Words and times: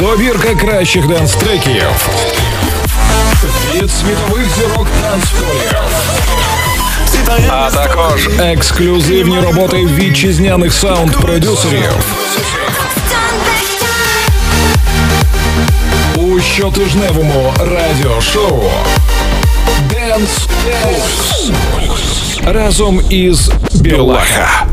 Добірка 0.00 0.54
кращих 0.54 1.06
денс-треків 1.06 1.84
від 3.74 3.90
світових 3.90 4.46
зірок 4.56 4.86
танцполів. 5.02 5.74
А 7.48 7.70
також 7.70 8.28
ексклюзивні 8.38 9.40
роботи 9.40 9.76
вітчизняних 9.76 10.72
саунд-продюсерів. 10.72 11.92
У 16.16 16.40
щотижневому 16.40 17.54
радіошоу 17.58 18.62
Dance 19.90 20.48
Pulse 20.66 21.52
разом 22.52 23.00
із 23.10 23.50
Білаха. 23.74 24.66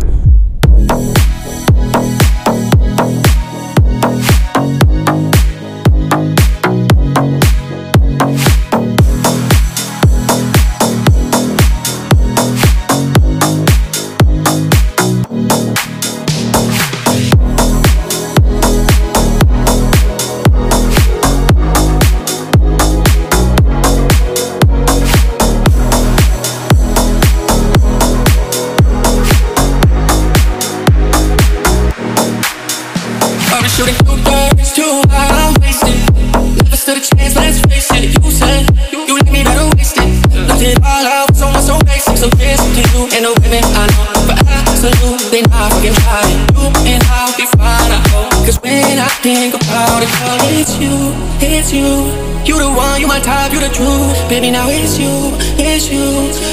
Baby, 54.28 54.52
now 54.52 54.68
it's 54.68 55.00
you, 55.00 55.32
it's 55.56 55.88
you. 55.90 56.04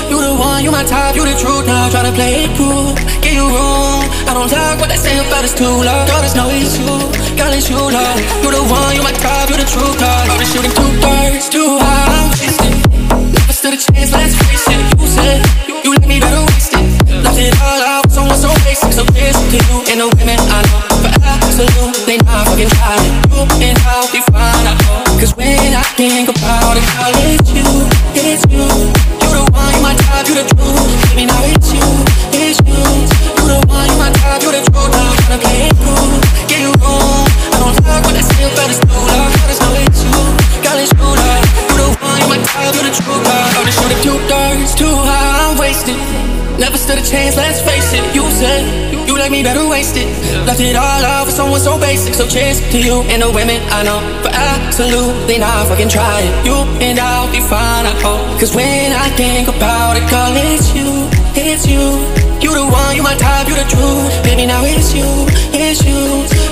You 0.08 0.22
the 0.22 0.32
one, 0.38 0.62
you 0.62 0.70
my 0.70 0.84
type, 0.84 1.16
you 1.16 1.24
the 1.26 1.34
truth. 1.34 1.66
Now 1.66 1.90
tryna 1.90 2.14
play 2.14 2.46
it 2.46 2.56
cool, 2.56 2.94
get 3.18 3.34
you 3.34 3.44
wrong. 3.44 4.06
I 4.24 4.32
don't 4.32 4.48
talk 4.48 4.78
what 4.78 4.88
they 4.88 4.96
say 4.96 5.18
about 5.18 5.42
us 5.42 5.52
too 5.52 5.66
loud. 5.66 6.06
Girl, 6.06 6.22
it's 6.22 6.36
no 6.38 6.46
it's 6.54 6.78
you, 6.78 6.86
girl, 7.34 7.52
it's 7.52 7.68
you, 7.68 7.76
love. 7.76 8.18
You 8.46 8.50
the 8.54 8.62
one, 8.62 8.94
you 8.94 9.02
my 9.02 9.10
type, 9.10 9.50
you 9.50 9.56
the 9.58 9.66
truth. 9.66 9.98
Now 9.98 10.22
I've 10.22 10.38
been 10.38 10.46
shooting 10.46 10.70
two 10.70 10.90
birds, 11.02 11.48
too 11.50 11.78
high. 11.82 12.30
I'm. 12.30 13.32
Never 13.34 13.52
stood 13.52 13.74
a 13.74 13.80
chance, 13.82 14.12
let's 14.14 14.34
face 14.38 14.66
it. 14.70 14.82
You 14.96 15.06
said 15.06 15.38
you, 15.66 15.74
you 15.82 15.90
let 15.98 16.06
me 16.06 16.20
better 16.20 16.46
waste 16.54 16.73
It 17.36 17.50
all 17.60 17.82
out, 17.82 18.10
someone 18.10 18.38
so 18.38 18.48
basic, 18.62 18.92
so 18.92 19.04
basic 19.10 19.42
to 19.50 19.58
you 19.58 19.82
and 19.90 19.98
the 20.00 20.08
women 20.16 20.38
I 20.38 20.62
know. 20.70 21.02
But 21.02 21.18
absolute, 21.18 22.06
they 22.06 22.16
not 22.22 22.46
fucking 22.46 22.70
trying. 22.70 23.10
You 23.34 23.42
and 23.58 23.78
how 23.82 24.06
we 24.14 24.22
find 24.30 24.66
out. 24.70 24.78
Cause 25.18 25.34
when 25.34 25.74
I 25.74 25.82
think 25.98 26.30
about 26.30 26.78
it, 26.78 26.86
it's 27.34 27.50
you, 27.50 27.66
it's 28.14 28.46
you. 28.46 28.62
You 28.62 29.28
the 29.34 29.42
one, 29.50 29.72
you 29.74 29.82
my 29.82 29.98
type, 30.06 30.30
you 30.30 30.38
the 30.38 30.46
truth. 30.46 30.86
Baby, 31.10 31.26
now 31.26 31.42
it's 31.50 31.74
you, 31.74 31.82
it's 32.30 32.62
you. 32.62 32.78
You 32.78 33.44
the 33.50 33.58
one, 33.66 33.86
you 33.90 33.98
my 33.98 34.14
type, 34.14 34.42
you 34.46 34.54
the 34.54 34.62
truth. 34.70 34.94
Now 34.94 35.10
I'm 35.10 35.18
tryna 35.26 35.42
play 35.42 35.68
it 35.68 35.74
cool, 35.82 36.22
get 36.46 36.62
you 36.62 36.72
wrong. 36.78 37.26
I 37.50 37.56
don't 37.58 37.74
talk 37.82 38.06
what 38.06 38.14
they 38.14 38.22
say 38.22 38.46
about 38.46 38.70
us, 38.70 38.78
too 38.78 38.94
loud. 38.94 39.34
Girl, 39.34 39.50
it's 39.50 39.58
no 39.58 39.74
it's 39.74 40.00
you, 40.06 40.14
girl, 40.62 40.78
it's 40.78 40.94
you, 40.94 41.02
love. 41.02 41.42
You 41.66 41.82
the 41.82 41.86
one, 41.98 42.18
you 42.22 42.28
my 42.30 42.38
type, 42.46 42.72
you 42.78 42.82
the 42.86 42.94
truth. 42.94 43.26
I'm 43.26 43.66
just 43.66 43.82
shooting 43.82 44.00
two 44.06 44.16
darts, 44.30 44.33
Never 46.84 47.00
stood 47.00 47.16
a 47.16 47.16
chance, 47.16 47.36
let's 47.36 47.62
face 47.64 47.96
it. 47.96 48.04
You 48.14 48.28
said 48.28 49.08
you 49.08 49.16
like 49.16 49.30
me 49.30 49.42
better 49.42 49.66
waste 49.66 49.96
it. 49.96 50.04
Left 50.44 50.60
it 50.60 50.76
all 50.76 51.00
out 51.00 51.24
for 51.24 51.32
someone 51.32 51.60
so 51.60 51.80
basic. 51.80 52.12
So 52.12 52.28
cheers 52.28 52.60
to 52.60 52.78
you 52.78 53.00
and 53.08 53.22
the 53.22 53.30
women 53.32 53.56
I 53.72 53.84
know. 53.88 54.04
For 54.20 54.28
absolutely 54.28 55.38
not 55.38 55.68
fucking 55.68 55.88
trying. 55.88 56.28
You 56.44 56.52
and 56.84 56.98
I'll 56.98 57.32
be 57.32 57.40
fine, 57.40 57.88
I 57.88 57.94
hope. 58.04 58.36
Cause 58.38 58.54
when 58.54 58.92
I 58.92 59.08
think 59.16 59.48
about 59.48 59.96
it, 59.96 60.04
girl, 60.12 60.36
it's 60.36 60.76
you, 60.76 61.08
it's 61.32 61.64
you. 61.64 61.80
You 62.44 62.52
the 62.52 62.68
one, 62.68 62.92
you 62.92 63.02
my 63.02 63.16
type, 63.16 63.48
you 63.48 63.56
the 63.56 63.64
truth. 63.64 64.12
Baby, 64.20 64.44
now 64.44 64.60
it's 64.68 64.92
you, 64.92 65.08
it's 65.56 65.80
you. 65.88 65.96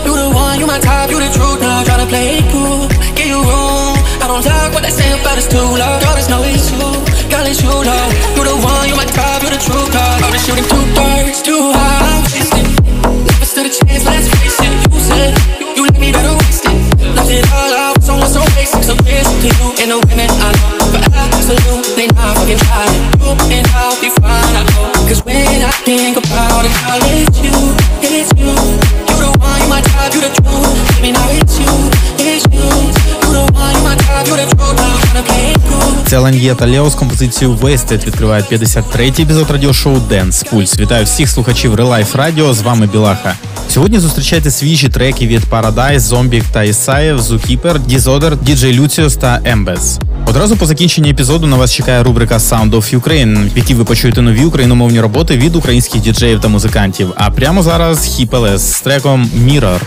You 0.08 0.16
the 0.16 0.32
one, 0.32 0.56
you 0.58 0.66
my 0.66 0.80
type, 0.80 1.10
you 1.12 1.20
the 1.20 1.28
truth. 1.28 1.60
Now 1.60 1.84
tryna 1.84 2.08
play 2.08 2.40
it 2.40 2.48
cool, 2.48 2.88
get 3.20 3.28
you 3.28 3.36
wrong. 3.36 4.00
I 4.24 4.32
don't 4.32 4.40
talk 4.40 4.72
what 4.72 4.80
they 4.80 4.94
say 4.96 5.12
about 5.12 5.36
us 5.36 5.44
too 5.44 5.60
loud. 5.60 6.00
Girl, 6.00 6.16
it's 6.16 6.30
no 6.32 6.40
issue. 6.40 7.28
girl, 7.28 7.44
it's. 7.44 7.60
You 7.60 7.81
too 11.42 11.72
high. 11.74 12.22
Wasting. 12.30 12.66
Never 13.26 13.44
stood 13.44 13.66
a 13.66 13.72
chance, 13.72 14.04
let's 14.06 14.28
face 14.30 14.58
it. 14.62 14.72
You 14.92 15.00
said 15.00 15.34
you, 15.76 15.82
let 15.84 15.98
me 15.98 16.12
better 16.12 16.34
waste 16.38 16.66
it. 16.66 16.76
Left 17.16 17.30
it 17.30 17.44
all 17.50 17.72
out, 17.74 18.02
someone 18.02 18.30
so 18.30 18.42
basic, 18.54 18.82
so 18.84 18.94
basic 19.02 19.36
to 19.42 19.48
you 19.50 19.66
and 19.82 19.90
the 19.90 19.98
women 20.06 20.30
I 20.30 20.50
know. 20.54 20.70
But 20.94 21.02
absolute, 21.10 21.96
they 21.96 22.06
not 22.14 22.38
fucking 22.38 22.58
trying. 22.58 23.02
You 23.18 23.30
and 23.58 23.66
how 23.66 23.90
we 24.00 24.10
find 24.22 24.54
out. 24.56 24.94
Cause 25.10 25.24
when 25.24 25.62
I 25.62 25.70
think 25.82 26.16
about 26.16 26.64
it, 26.64 26.74
girl, 26.86 27.02
it's 27.10 27.38
you, 27.42 27.54
it's 28.02 28.30
you. 28.38 28.81
Це 36.12 36.18
Лан'є 36.18 36.54
та 36.54 36.66
Лео 36.66 36.90
з 36.90 36.94
композицією 36.94 37.56
Wasted 37.56 38.06
відкривають 38.06 38.52
53-й 38.52 39.22
епізод 39.22 39.50
радіошоу 39.50 39.94
Dance 39.94 40.52
Pulse. 40.52 40.80
Вітаю 40.80 41.04
всіх 41.04 41.28
слухачів 41.28 41.74
Релайф 41.74 42.14
Радіо. 42.14 42.54
З 42.54 42.60
вами 42.60 42.86
Білаха. 42.86 43.34
Сьогодні 43.68 43.98
зустрічайте 43.98 44.50
свіжі 44.50 44.88
треки 44.88 45.26
від 45.26 45.42
Paradise, 45.50 45.98
Зомбік 45.98 46.44
та 46.52 46.62
Ісаєв, 46.62 47.20
Zookeeper, 47.20 47.78
Disorder, 47.88 48.36
DJ 48.36 48.80
Lucius 48.80 49.18
та 49.18 49.40
Embez. 49.44 50.00
Одразу 50.26 50.56
по 50.56 50.66
закінченні 50.66 51.10
епізоду 51.10 51.46
на 51.46 51.56
вас 51.56 51.72
чекає 51.72 52.02
рубрика 52.02 52.36
Sound 52.36 52.70
of 52.70 53.00
Ukraine, 53.00 53.54
в 53.54 53.56
якій 53.56 53.74
ви 53.74 53.84
почуєте 53.84 54.22
нові 54.22 54.44
україномовні 54.44 55.00
роботи 55.00 55.36
від 55.36 55.56
українських 55.56 56.02
діджеїв 56.02 56.40
та 56.40 56.48
музикантів. 56.48 57.12
А 57.16 57.30
прямо 57.30 57.62
зараз 57.62 58.04
Хіпелес 58.04 58.62
з 58.62 58.80
треком 58.80 59.30
Mirror. 59.46 59.80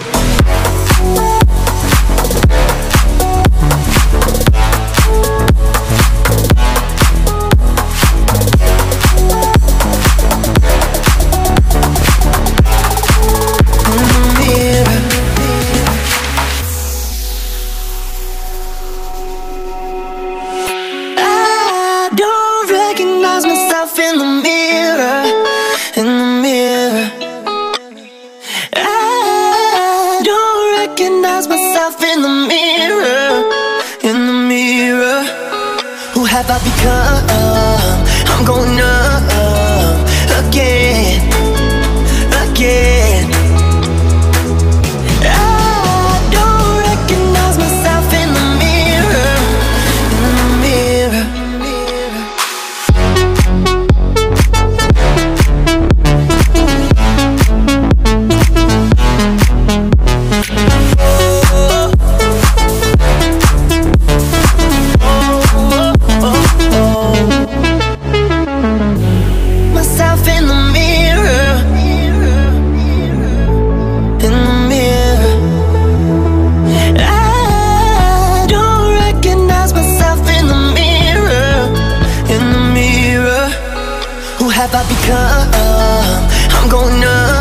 I'm 86.55 86.69
going 86.69 87.03
up 87.03 87.34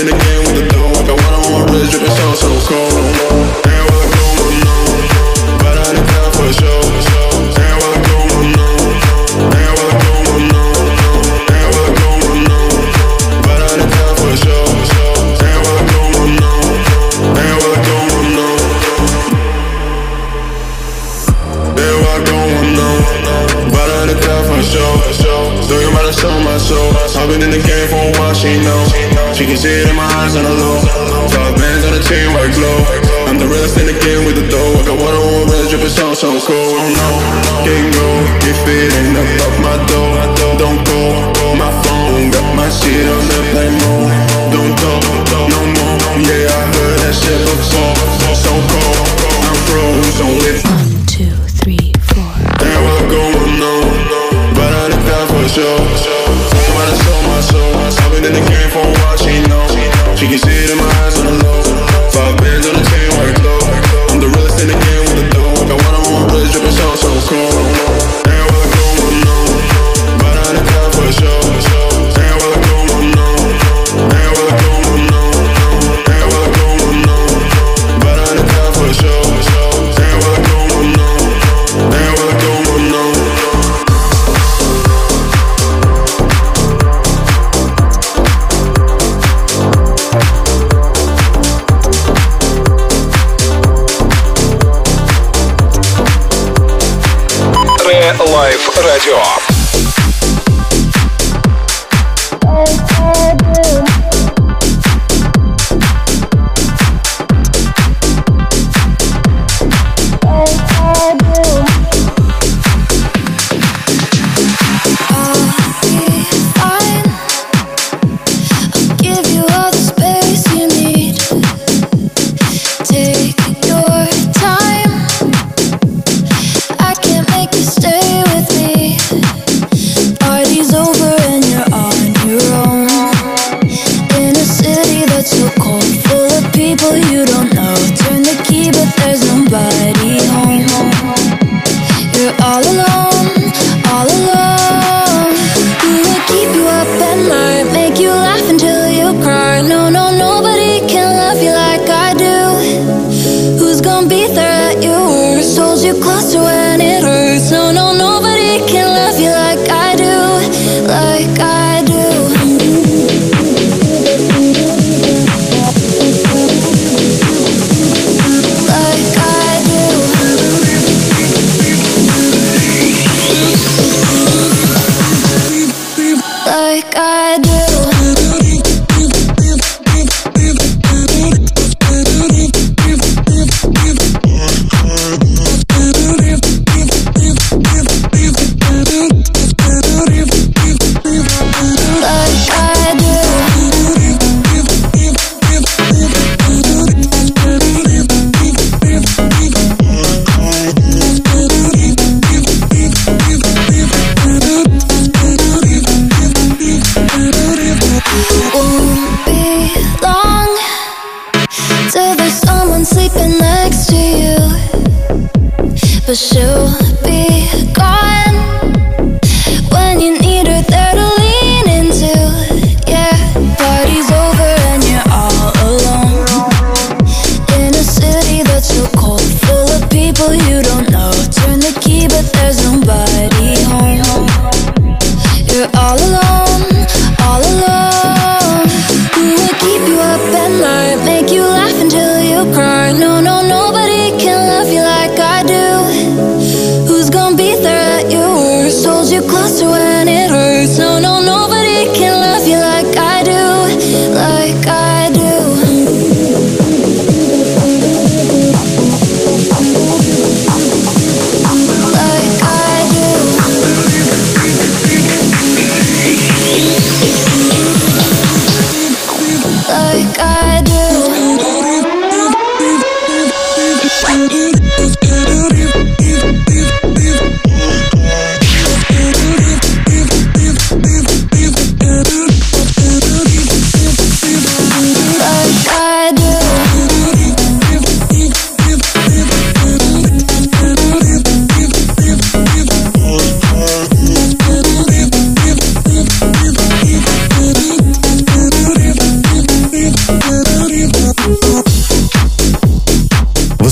in 0.00 0.06
again. 0.06 0.27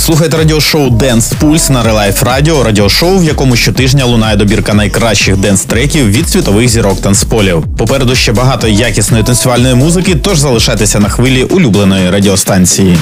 Слухайте 0.07 0.37
радіошоу 0.37 0.91
Денс 0.91 1.33
Пульс 1.41 1.71
на 1.71 1.83
Релайф 1.83 2.23
Радіо, 2.23 2.63
радіошоу, 2.63 3.19
в 3.19 3.25
якому 3.25 3.57
щотижня 3.57 4.05
лунає 4.05 4.37
добірка 4.37 4.75
найкращих 4.75 5.37
денс-треків 5.37 6.11
від 6.11 6.29
світових 6.29 6.69
зірок 6.69 7.01
танцполів. 7.01 7.65
Попереду 7.79 8.15
ще 8.15 8.33
багато 8.33 8.69
якісної 8.69 9.25
танцювальної 9.25 9.75
музики, 9.75 10.15
тож 10.15 10.39
залишайтеся 10.39 11.01
на 11.01 11.09
хвилі 11.09 11.45
улюбленої 11.45 12.11
радіостанції. 12.11 12.97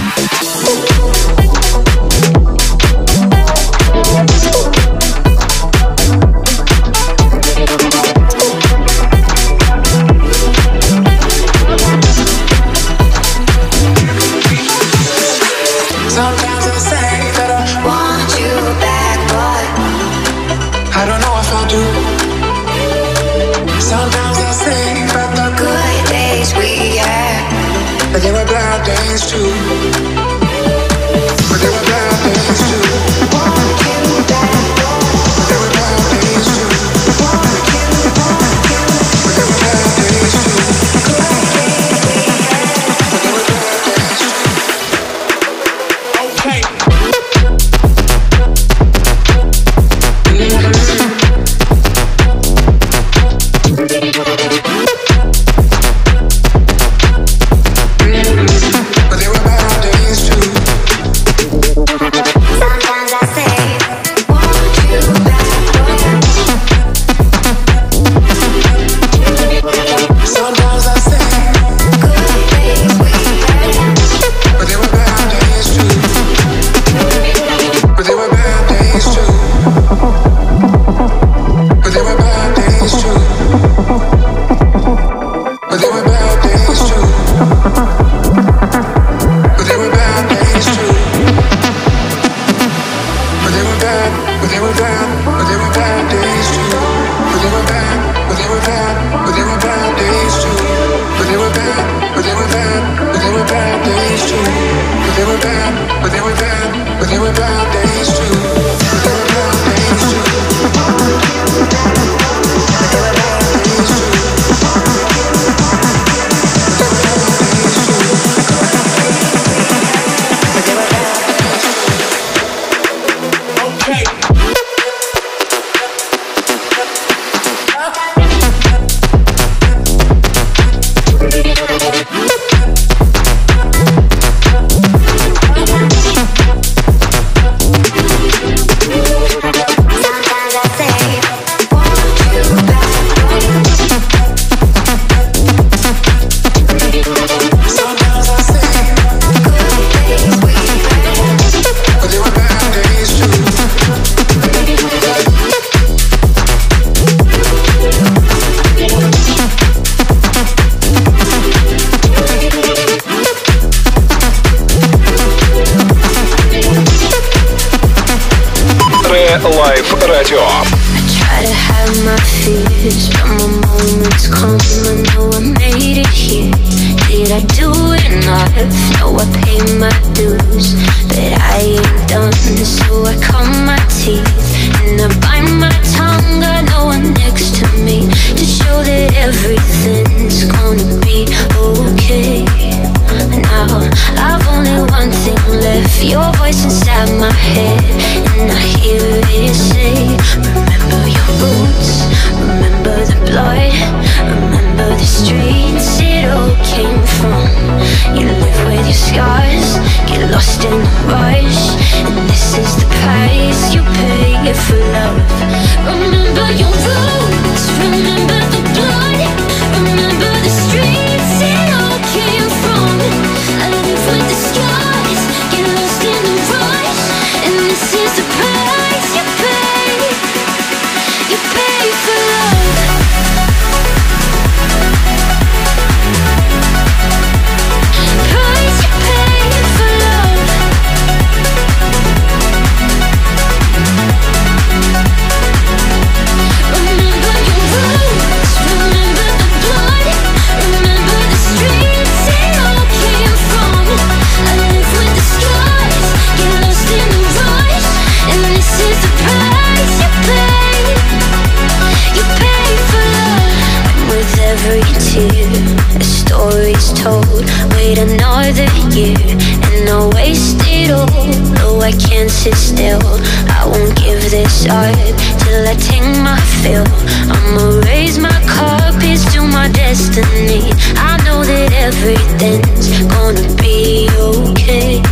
till 274.65 275.67
I 275.69 275.75
take 275.77 276.03
my 276.25 276.41
fill. 276.63 276.87
I'ma 277.29 277.81
raise 277.85 278.19
my 278.19 278.39
cup, 278.49 278.95
it's 279.01 279.25
to 279.35 279.43
my 279.43 279.69
destiny. 279.69 280.73
I 280.97 281.21
know 281.25 281.45
that 281.45 281.73
everything's 281.73 282.89
gonna 283.13 283.45
be 283.61 284.09
okay. 284.17 285.03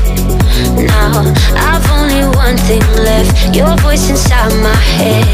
Now 0.77 1.35
I've 1.69 1.85
only 1.93 2.25
one 2.37 2.57
thing 2.57 2.85
left, 2.97 3.55
your 3.55 3.77
voice 3.79 4.09
inside 4.09 4.53
my 4.63 4.83
head, 4.97 5.27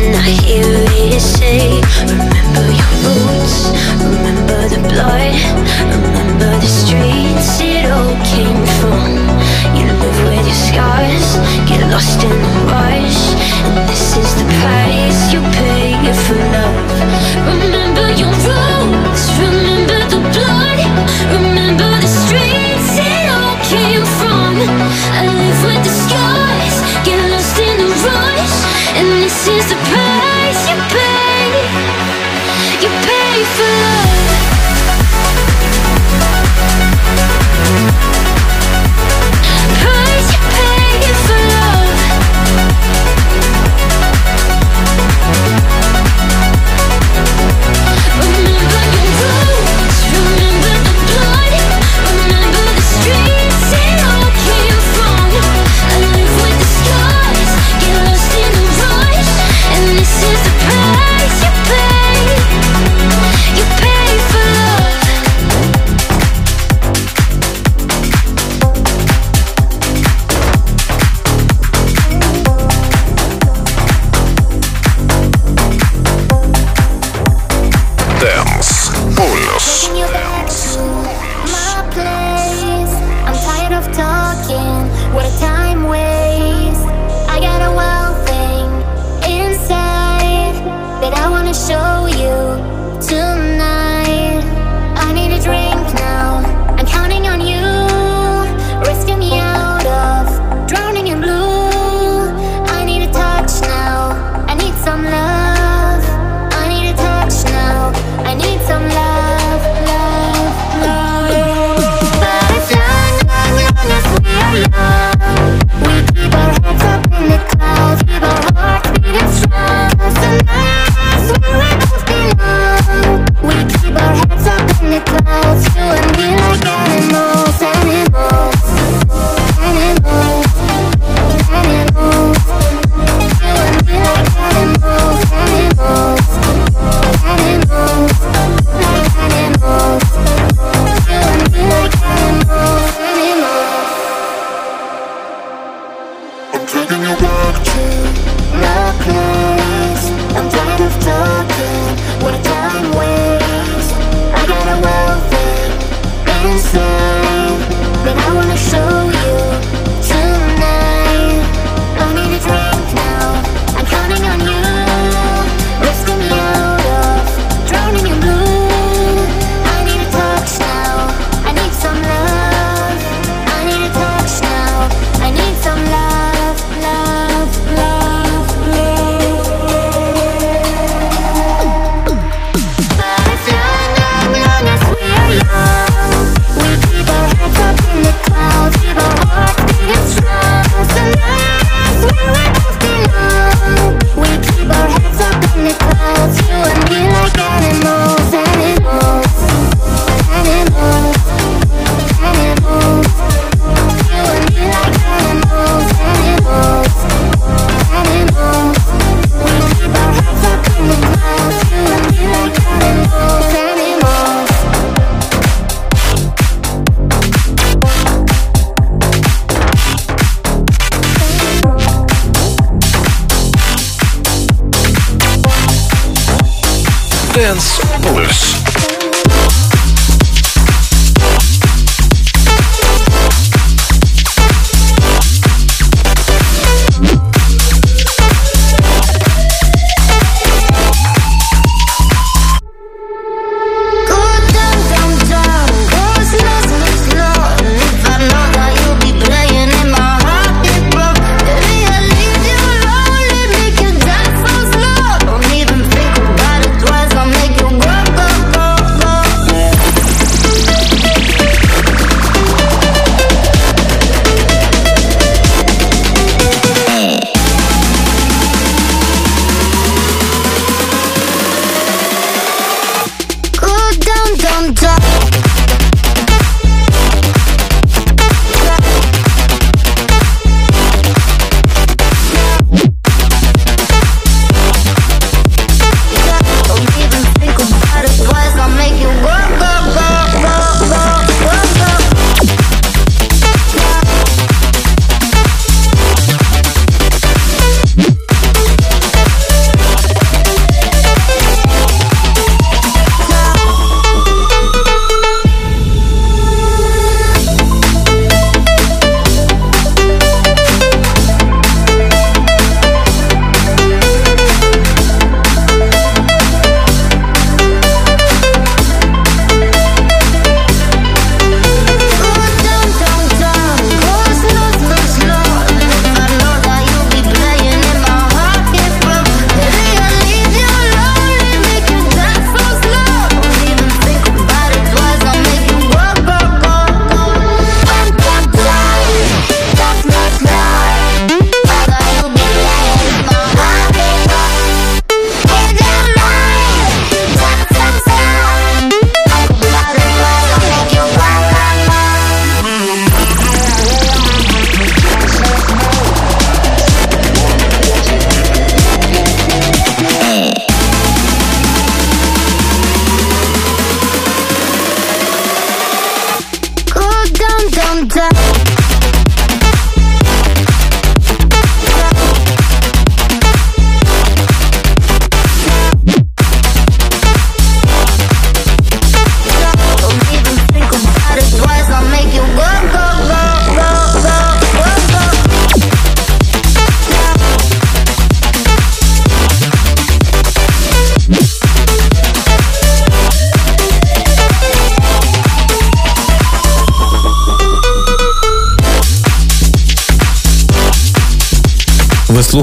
and 0.00 0.16
I 0.16 0.28
hear 0.44 0.68
it 0.68 1.20
say, 1.20 1.80
Remember 2.04 2.66
your 2.80 2.92
roots, 3.04 3.72
remember 4.04 4.68
the 4.68 4.80
blood. 4.88 5.91
price 14.62 15.32
you 15.32 15.40
pay 15.58 15.92
for 16.24 16.38
love. 16.54 16.76
Remember 17.50 18.06
your 18.20 18.32
roots, 18.46 19.24
remember 19.42 19.98
the 20.12 20.20
blood 20.32 20.80
Remember 21.36 21.90
the 22.04 22.10
streets 22.22 22.90
it 23.10 23.26
all 23.36 23.56
came 23.72 24.04
from. 24.18 24.52
I 25.18 25.20
live 25.40 25.60
with 25.66 25.82
the 25.88 25.94
scars, 26.04 26.76
get 27.06 27.18
lost 27.32 27.58
in 27.68 27.74
the 27.82 27.90
rush 28.06 28.56
And 28.98 29.06
this 29.22 29.38
is 29.56 29.64
the 29.72 29.78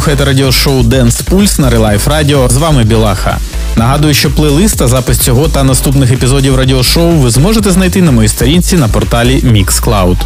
слухаєте 0.09 0.25
радіошоу 0.25 0.83
Dance 0.83 1.23
Pulse 1.23 1.61
на 1.61 1.69
Релайф 1.69 2.07
Радіо. 2.07 2.49
З 2.49 2.57
вами 2.57 2.83
Білаха. 2.83 3.37
Нагадую, 3.75 4.13
що 4.13 4.31
плейлист 4.31 4.87
запис 4.87 5.17
цього 5.17 5.47
та 5.47 5.63
наступних 5.63 6.11
епізодів 6.11 6.55
радіошоу 6.55 7.11
ви 7.11 7.29
зможете 7.29 7.71
знайти 7.71 8.01
на 8.01 8.11
моїй 8.11 8.27
сторінці 8.27 8.77
на 8.77 8.87
порталі 8.87 9.41
Mixcloud. 9.43 10.17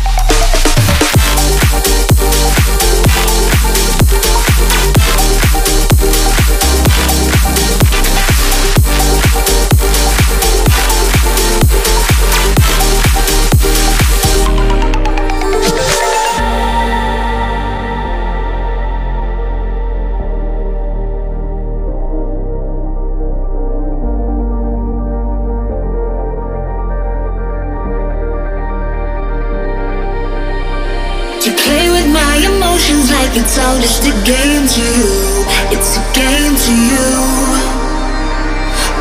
Game 34.24 34.68
to 34.68 34.80
you. 34.80 35.44
It's 35.76 36.00
a 36.00 36.04
game 36.16 36.56
to 36.56 36.72
you. 36.72 37.12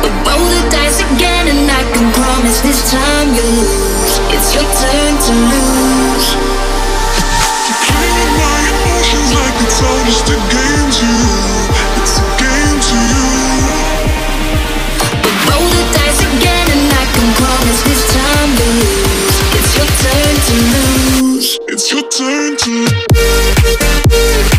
But 0.03 0.11
roll 0.27 0.43
the 0.51 0.59
dice 0.67 0.99
again, 0.99 1.47
and 1.47 1.63
I 1.63 1.83
can 1.95 2.11
promise 2.11 2.59
this 2.59 2.91
time 2.91 3.31
you 3.31 3.43
lose. 3.43 4.19
It's 4.35 4.51
your 4.51 4.67
turn 4.67 5.13
to 5.15 5.33
lose. 5.47 6.27
You 6.35 7.75
play 7.87 8.09
with 8.19 8.33
my 8.35 8.59
emotions 8.67 9.31
like 9.31 9.55
it's 9.63 9.79
all 9.79 10.03
just 10.03 10.27
a 10.27 10.37
game 10.51 10.87
to 10.91 11.07
you. 11.07 11.39
It's 12.03 12.19
a 12.19 12.25
game 12.43 12.77
to 12.83 12.97
you. 13.15 13.31
But 15.23 15.35
roll 15.47 15.71
the 15.71 15.83
dice 15.95 16.19
again, 16.35 16.67
and 16.67 16.91
I 16.99 17.05
can 17.15 17.29
promise 17.39 17.79
this 17.87 18.03
time 18.11 18.49
you 18.59 18.67
lose. 18.75 19.39
It's 19.55 19.71
your 19.79 19.87
turn 20.03 20.35
to 20.47 20.55
lose. 20.75 21.47
It's 21.71 21.87
your 21.91 22.03
turn 22.11 22.57
to 22.59 22.71
It's 23.63 24.52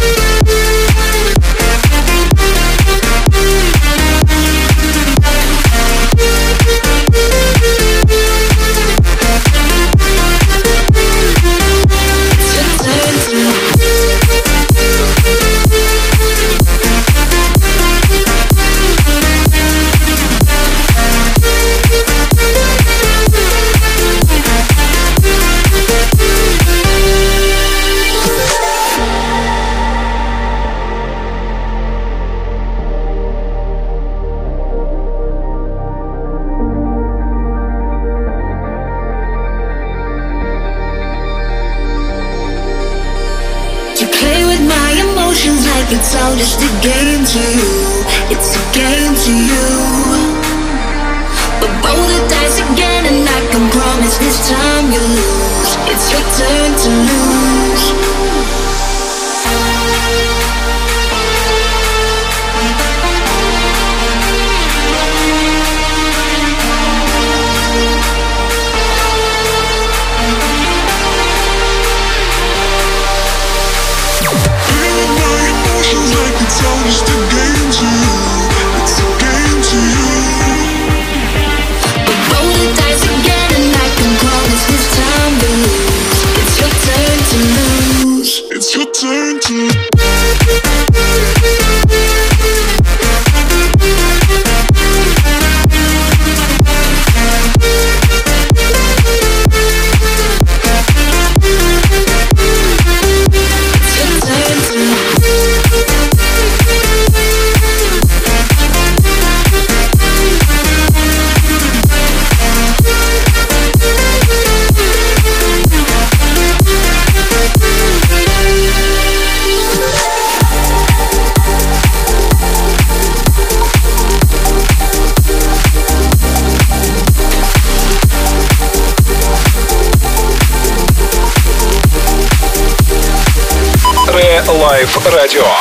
Radio 135.25 135.54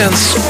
sense 0.00 0.49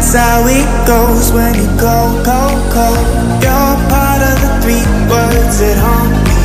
that's 0.00 0.14
how 0.14 0.46
it 0.46 0.86
goes 0.86 1.30
when 1.30 1.54
you 1.54 1.66
go, 1.78 2.22
go, 2.24 2.40
go. 2.72 2.88
You're 3.44 3.76
part 3.92 4.22
of 4.22 4.36
the 4.40 4.50
three 4.62 4.80
words 5.12 5.60
that 5.60 5.76
haunt 5.76 6.16
me 6.24 6.40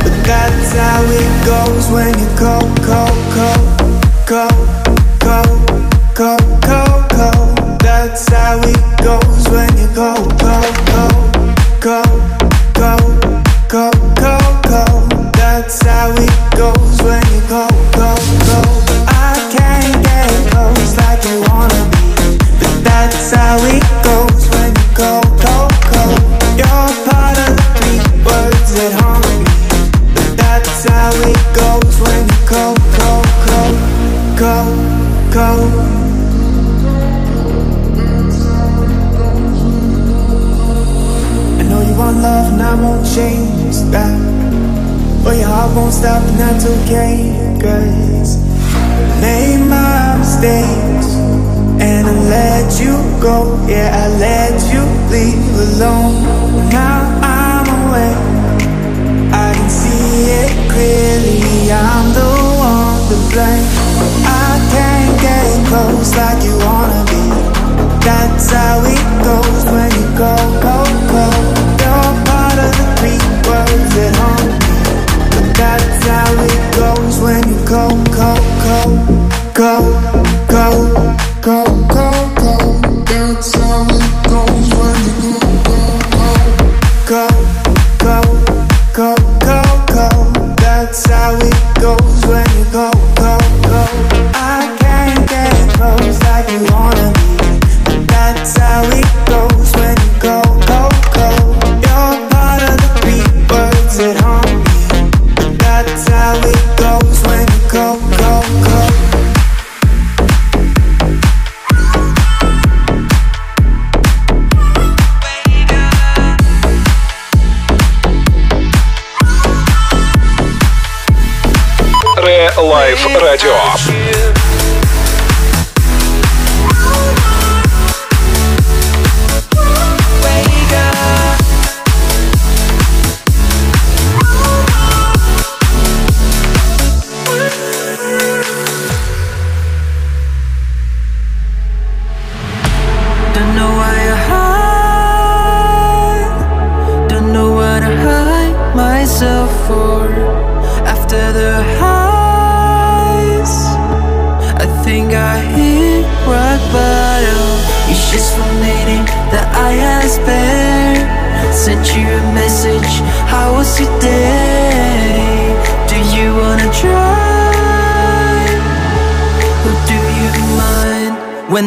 But 0.00 0.14
that's 0.24 0.72
how 0.72 1.04
it 1.04 1.32
goes 1.44 1.90
when 1.92 2.18
you 2.18 2.28
go, 2.38 2.60
go, 2.80 3.04
go. 3.36 3.52
Go, 4.24 4.48
go, 5.20 5.42
go, 6.14 6.36
go, 6.64 7.06
go. 7.12 7.76
That's 7.84 8.26
how 8.32 8.58
it 8.60 8.80
goes 9.04 9.48
when 9.50 9.68
you 9.76 9.88
go, 9.94 10.14
go, 10.40 10.56
go, 10.88 11.08
go. 11.80 12.23
like 66.16 66.42
you 66.44 66.56
wanna 66.58 67.02
be. 67.10 67.24
That's 68.06 68.50
how 68.50 68.82
it 68.84 69.04
goes 69.24 69.64
when 69.72 69.90
you 69.98 70.18
go. 70.18 70.73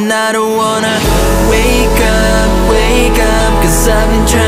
and 0.07 0.13
I 0.13 0.31
don't 0.31 0.55
wanna 0.55 0.95
Wake 1.49 1.99
up, 1.99 2.51
wake 2.69 3.19
up, 3.19 3.63
cause 3.63 3.87
I've 3.87 4.09
been 4.09 4.25
trying 4.27 4.46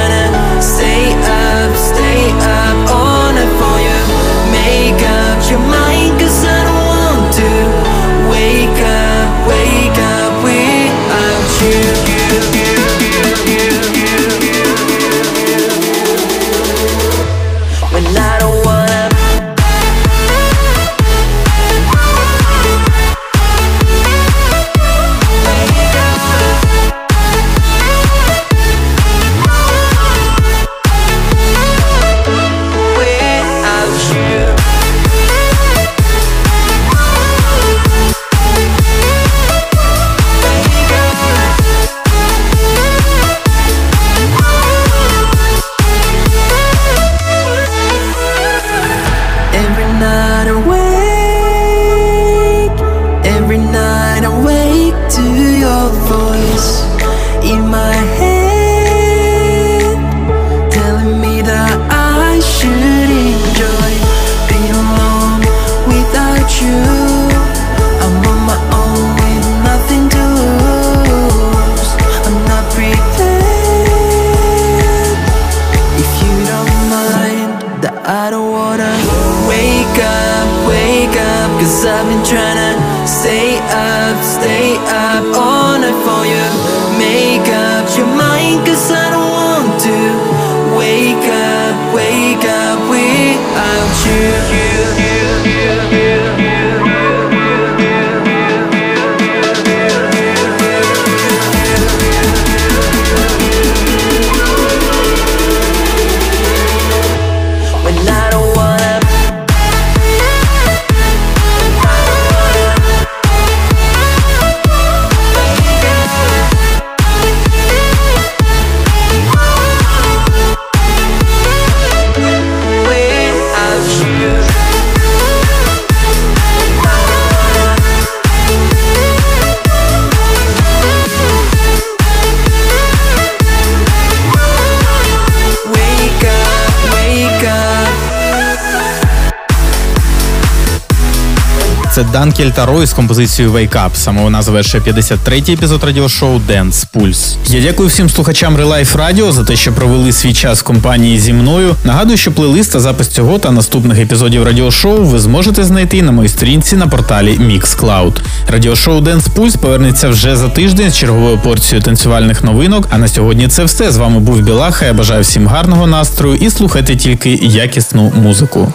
це 141.99 142.05
Дан 142.11 142.31
Кельтаро 142.31 142.83
із 142.83 142.93
композицією 142.93 143.53
«Wake 143.53 143.73
Up». 143.73 143.89
Саме 143.93 144.21
вона 144.21 144.41
завершує 144.41 144.83
53-й 144.83 145.53
епізод 145.53 145.83
радіошоу 145.83 146.41
«Dance 146.49 146.85
Pulse». 146.95 147.35
Я 147.47 147.61
дякую 147.61 147.89
всім 147.89 148.09
слухачам 148.09 148.57
Relife 148.57 148.97
Radio 148.97 149.31
за 149.31 149.43
те, 149.43 149.55
що 149.55 149.73
провели 149.73 150.11
свій 150.11 150.33
час 150.33 150.59
в 150.59 150.63
компанії 150.63 151.19
зі 151.19 151.33
мною. 151.33 151.75
Нагадую, 151.83 152.17
що 152.17 152.31
плейлист 152.31 152.71
та 152.71 152.79
запис 152.79 153.07
цього 153.07 153.39
та 153.39 153.51
наступних 153.51 153.99
епізодів 153.99 154.43
радіошоу 154.43 155.03
ви 155.03 155.19
зможете 155.19 155.63
знайти 155.63 156.01
на 156.01 156.11
моїй 156.11 156.29
сторінці 156.29 156.75
на 156.75 156.87
порталі 156.87 157.37
Mixcloud. 157.39 158.13
Радіошоу 158.47 159.01
«Dance 159.01 159.33
Pulse» 159.35 159.57
повернеться 159.57 160.09
вже 160.09 160.35
за 160.35 160.49
тиждень 160.49 160.91
з 160.91 160.97
черговою 160.97 161.37
порцією 161.37 161.85
танцювальних 161.85 162.43
новинок. 162.43 162.87
А 162.91 162.97
на 162.97 163.07
сьогодні 163.07 163.47
це 163.47 163.63
все. 163.63 163.91
З 163.91 163.97
вами 163.97 164.19
був 164.19 164.39
Білаха. 164.39 164.85
Я 164.85 164.93
бажаю 164.93 165.21
всім 165.21 165.47
гарного 165.47 165.87
настрою 165.87 166.35
і 166.35 166.49
слухайте 166.49 166.95
тільки 166.95 167.29
якісну 167.41 168.13
музику. 168.15 168.73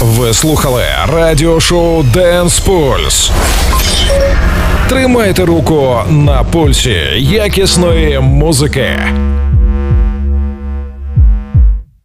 Ви 0.00 0.34
слухали 0.34 0.84
радіошоу 1.08 2.02
Dance 2.02 2.64
Pulse. 2.66 3.30
Тримайте 4.88 5.44
руку 5.44 5.96
на 6.08 6.44
пульсі 6.44 6.96
якісної 7.16 8.18
музики. 8.20 8.98